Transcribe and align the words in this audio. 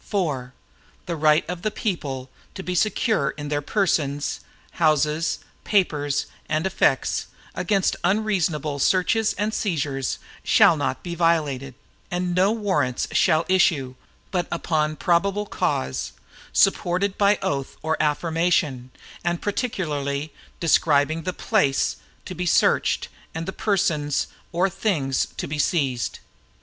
IV 0.03 0.49
The 1.05 1.15
right 1.15 1.47
of 1.47 1.61
the 1.61 1.69
people 1.69 2.31
to 2.55 2.63
be 2.63 2.73
secure 2.73 3.29
in 3.37 3.49
their 3.49 3.61
persons, 3.61 4.39
houses, 4.71 5.37
papers, 5.63 6.25
and 6.49 6.65
effects, 6.65 7.27
against 7.53 7.95
unreasonable 8.03 8.79
searches 8.79 9.35
and 9.37 9.53
seizures, 9.53 10.17
shall 10.43 10.75
not 10.75 11.03
be 11.03 11.13
violated, 11.13 11.75
and 12.09 12.33
no 12.33 12.51
Warrants 12.51 13.09
shall 13.11 13.45
issue, 13.47 13.93
but 14.31 14.47
upon 14.51 14.95
probable 14.95 15.45
cause, 15.45 16.13
supported 16.51 17.15
by 17.15 17.37
oath 17.43 17.77
or 17.83 17.95
affirmation, 18.01 18.89
and 19.23 19.39
particularly 19.39 20.33
describing 20.59 21.21
the 21.21 21.31
place 21.31 21.97
to 22.25 22.33
be 22.33 22.47
searched, 22.47 23.07
and 23.35 23.45
the 23.45 23.53
persons 23.53 24.25
or 24.51 24.67
things 24.67 25.27
to 25.37 25.45
be 25.45 25.59
seized. 25.59 26.17